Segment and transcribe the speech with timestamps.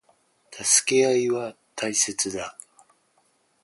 [0.51, 2.57] 助け合いは大切だ。